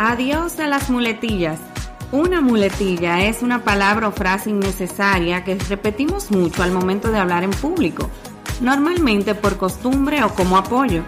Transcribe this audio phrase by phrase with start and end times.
[0.00, 1.58] Adiós a las muletillas.
[2.12, 7.42] Una muletilla es una palabra o frase innecesaria que repetimos mucho al momento de hablar
[7.42, 8.08] en público,
[8.60, 11.02] normalmente por costumbre o como apoyo,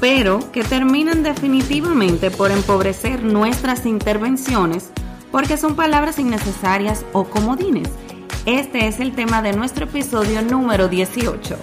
[0.00, 4.92] pero que terminan definitivamente por empobrecer nuestras intervenciones
[5.32, 7.88] porque son palabras innecesarias o comodines.
[8.46, 11.58] Este es el tema de nuestro episodio número 18.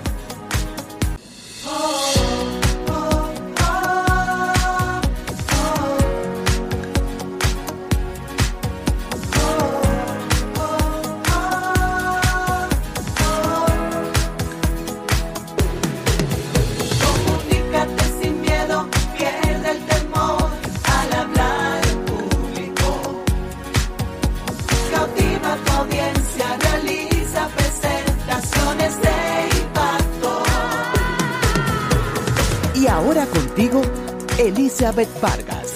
[34.38, 35.73] Elizabeth Vargas,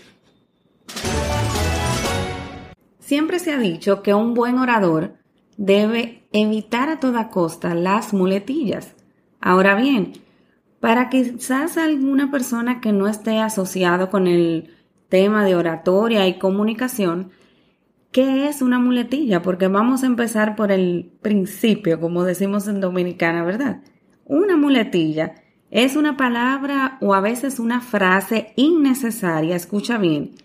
[3.00, 5.16] Siempre se ha dicho que un buen orador
[5.58, 8.94] debe evitar a toda costa las muletillas.
[9.42, 10.14] Ahora bien,
[10.80, 14.76] para quizás alguna persona que no esté asociado con el
[15.10, 17.32] tema de oratoria y comunicación,
[18.14, 19.42] ¿qué es una muletilla?
[19.42, 23.82] Porque vamos a empezar por el principio, como decimos en Dominicana, ¿verdad?
[24.24, 25.34] Una muletilla
[25.72, 30.36] es una palabra o a veces una frase innecesaria, escucha bien,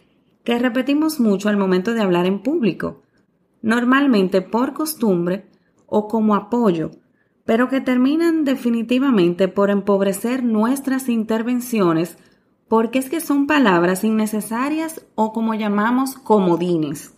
[0.43, 3.03] que repetimos mucho al momento de hablar en público,
[3.61, 5.45] normalmente por costumbre
[5.87, 6.93] o como apoyo,
[7.45, 12.17] pero que terminan definitivamente por empobrecer nuestras intervenciones
[12.67, 17.18] porque es que son palabras innecesarias o como llamamos comodines.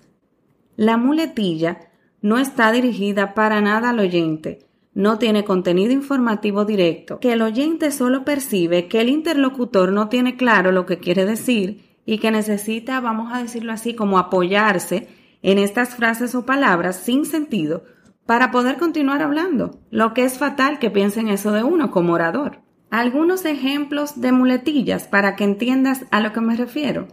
[0.80, 1.91] La muletilla
[2.22, 4.60] no está dirigida para nada al oyente,
[4.94, 10.38] no tiene contenido informativo directo, que el oyente solo percibe que el interlocutor no tiene
[10.38, 15.08] claro lo que quiere decir y que necesita, vamos a decirlo así, como apoyarse
[15.42, 17.84] en estas frases o palabras sin sentido
[18.24, 22.62] para poder continuar hablando, lo que es fatal que piensen eso de uno como orador.
[22.88, 27.08] Algunos ejemplos de muletillas para que entiendas a lo que me refiero.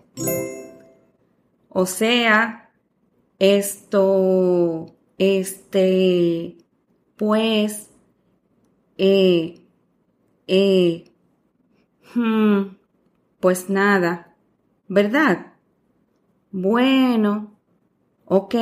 [1.67, 2.66] O sea,
[3.39, 6.57] esto, este,
[7.15, 7.89] pues,
[8.97, 9.61] eh,
[10.47, 11.11] eh,
[12.15, 12.75] hmm,
[13.39, 14.35] pues nada,
[14.87, 15.53] ¿verdad?
[16.51, 17.59] Bueno,
[18.25, 18.55] ok,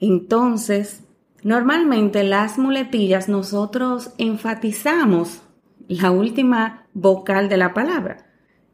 [0.00, 1.04] entonces,
[1.42, 5.42] normalmente las muletillas nosotros enfatizamos
[5.86, 8.26] la última vocal de la palabra.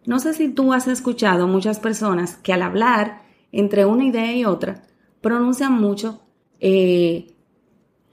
[0.07, 3.23] No sé si tú has escuchado muchas personas que al hablar
[3.53, 4.83] entre una idea y otra
[5.25, 6.21] pronuncian mucho
[6.61, 7.35] eh,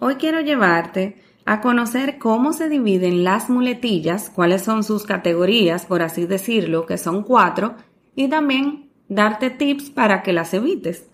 [0.03, 6.01] Hoy quiero llevarte a conocer cómo se dividen las muletillas, cuáles son sus categorías, por
[6.01, 7.75] así decirlo, que son cuatro,
[8.15, 11.07] y también darte tips para que las evites.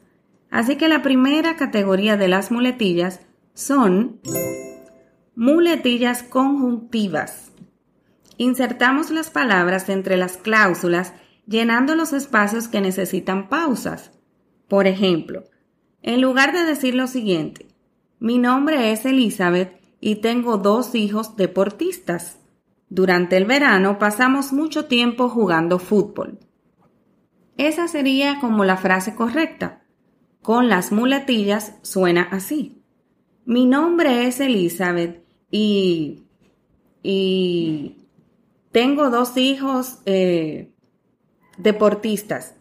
[0.49, 3.19] Así que la primera categoría de las muletillas
[3.53, 4.21] son
[5.35, 7.51] muletillas conjuntivas.
[8.37, 11.13] Insertamos las palabras entre las cláusulas
[11.45, 14.11] llenando los espacios que necesitan pausas.
[14.69, 15.43] Por ejemplo,
[16.07, 17.67] en lugar de decir lo siguiente,
[18.17, 22.39] mi nombre es Elizabeth y tengo dos hijos deportistas.
[22.87, 26.39] Durante el verano pasamos mucho tiempo jugando fútbol.
[27.57, 29.81] Esa sería como la frase correcta.
[30.41, 32.81] Con las muletillas suena así.
[33.43, 36.23] Mi nombre es Elizabeth y...
[37.03, 37.97] y...
[38.71, 40.71] tengo dos hijos eh,
[41.57, 42.55] deportistas.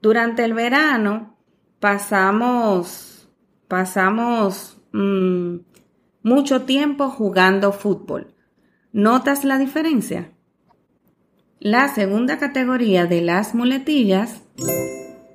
[0.00, 1.37] Durante el verano
[1.80, 3.28] pasamos...
[3.68, 5.58] pasamos Mm,
[6.22, 8.34] mucho tiempo jugando fútbol.
[8.92, 10.32] ¿Notas la diferencia?
[11.60, 14.42] La segunda categoría de las muletillas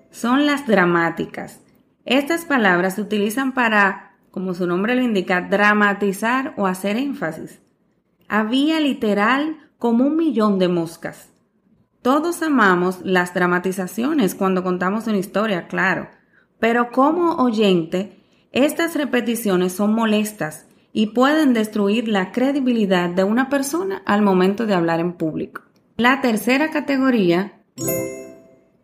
[0.09, 1.61] son las dramáticas.
[2.05, 7.61] Estas palabras se utilizan para, como su nombre lo indica, dramatizar o hacer énfasis.
[8.27, 11.29] Había literal como un millón de moscas.
[12.01, 16.09] Todos amamos las dramatizaciones cuando contamos una historia, claro,
[16.63, 18.23] pero como oyente,
[18.53, 24.73] estas repeticiones son molestas y pueden destruir la credibilidad de una persona al momento de
[24.73, 25.63] hablar en público.
[25.97, 27.61] La tercera categoría,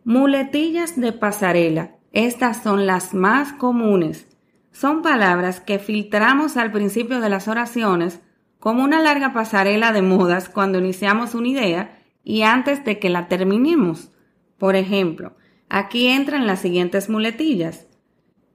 [0.04, 1.92] muletillas de pasarela.
[2.12, 4.28] Estas son las más comunes.
[4.72, 8.20] Son palabras que filtramos al principio de las oraciones
[8.58, 13.26] como una larga pasarela de modas cuando iniciamos una idea y antes de que la
[13.28, 14.12] terminemos.
[14.58, 15.32] Por ejemplo,
[15.70, 17.86] aquí entran las siguientes muletillas.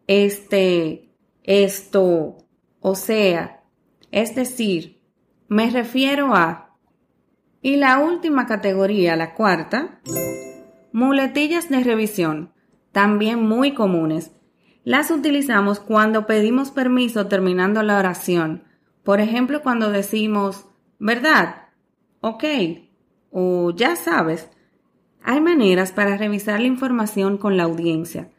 [0.05, 1.09] Este,
[1.41, 2.37] esto,
[2.79, 3.63] o sea,
[4.11, 5.01] es decir,
[5.47, 6.77] me refiero a.
[7.63, 9.99] Y la última categoría, la cuarta,
[10.91, 12.53] muletillas de revisión
[12.95, 14.31] también muy comunes.
[14.85, 18.63] Las utilizamos cuando pedimos permiso terminando la oración.
[19.03, 20.67] Por ejemplo, cuando decimos,
[20.97, 21.63] ¿verdad?
[22.21, 22.45] Ok.
[23.31, 24.49] O ya sabes.
[25.27, 28.29] Hay maneras para revisar la información con la audiencia.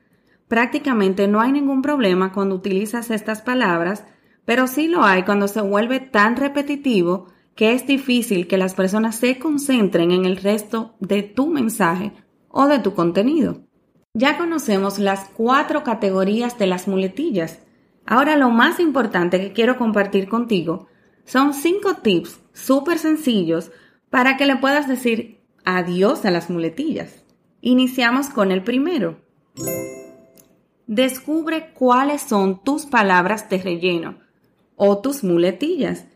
[0.47, 4.05] Prácticamente no hay ningún problema cuando utilizas estas palabras,
[4.45, 9.17] pero sí lo hay cuando se vuelve tan repetitivo que es difícil que las personas
[9.17, 12.13] se concentren en el resto de tu mensaje
[12.49, 13.67] o de tu contenido.
[14.15, 17.67] Ya conocemos las cuatro categorías de las muletillas.
[18.07, 20.87] Ahora lo más importante que quiero compartir contigo
[21.25, 23.73] son cinco tips súper sencillos
[24.09, 27.23] para que le puedas decir adiós a las muletillas.
[27.61, 29.21] Iniciamos con el primero.
[30.87, 34.17] Descubre cuáles son tus palabras de relleno
[34.77, 36.07] o tus muletillas.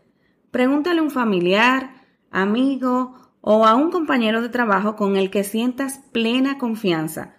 [0.49, 5.99] Pregúntale a un familiar, amigo o a un compañero de trabajo con el que sientas
[6.11, 7.35] plena confianza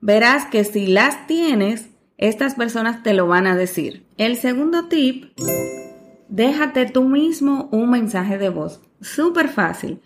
[0.00, 4.06] verás que si las tienes, estas personas te lo van a decir.
[4.16, 5.38] El segundo tip,
[6.28, 8.82] déjate tú mismo un mensaje de voz.
[9.00, 10.00] Súper fácil.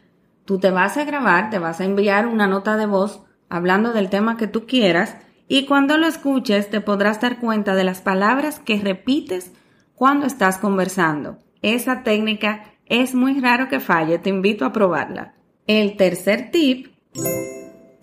[0.44, 4.10] Tú te vas a grabar, te vas a enviar una nota de voz hablando del
[4.10, 5.16] tema que tú quieras
[5.48, 9.52] y cuando lo escuches te podrás dar cuenta de las palabras que repites
[9.94, 11.38] cuando estás conversando.
[11.62, 15.34] Esa técnica es muy raro que falle, te invito a probarla.
[15.66, 16.88] El tercer tip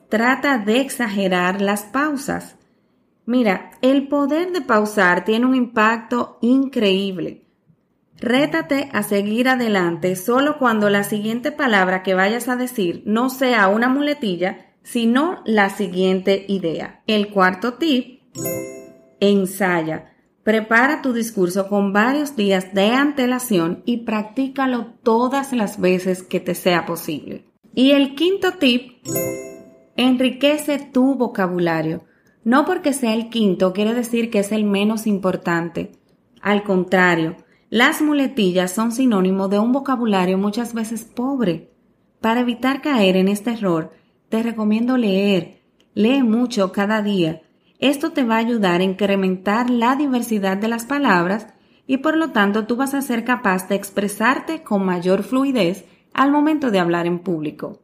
[0.09, 2.57] trata de exagerar las pausas.
[3.25, 7.45] Mira, el poder de pausar tiene un impacto increíble.
[8.21, 13.67] Rétate a seguir adelante solo cuando la siguiente palabra que vayas a decir no sea
[13.67, 17.01] una muletilla, sino la siguiente idea.
[17.07, 18.21] El cuarto tip,
[19.19, 20.13] ensaya.
[20.43, 26.53] Prepara tu discurso con varios días de antelación y practícalo todas las veces que te
[26.53, 27.45] sea posible.
[27.73, 29.03] Y el quinto tip,
[29.95, 32.03] enriquece tu vocabulario.
[32.43, 35.91] No porque sea el quinto quiere decir que es el menos importante.
[36.41, 37.37] Al contrario,
[37.71, 41.71] las muletillas son sinónimo de un vocabulario muchas veces pobre.
[42.19, 43.93] Para evitar caer en este error,
[44.27, 45.61] te recomiendo leer.
[45.93, 47.43] Lee mucho cada día.
[47.79, 51.47] Esto te va a ayudar a incrementar la diversidad de las palabras
[51.87, 56.29] y por lo tanto tú vas a ser capaz de expresarte con mayor fluidez al
[56.29, 57.79] momento de hablar en público.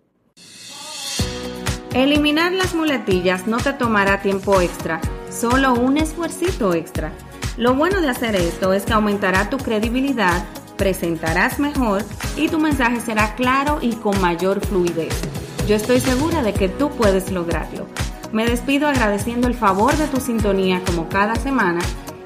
[1.93, 7.13] Eliminar las muletillas no te tomará tiempo extra, solo un esfuercito extra.
[7.57, 10.45] Lo bueno de hacer esto es que aumentará tu credibilidad,
[10.77, 15.19] presentarás mejor y tu mensaje será claro y con mayor fluidez.
[15.67, 17.87] Yo estoy segura de que tú puedes lograrlo.
[18.31, 21.79] Me despido agradeciendo el favor de tu sintonía como cada semana